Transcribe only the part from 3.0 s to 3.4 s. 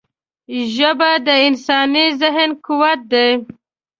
ده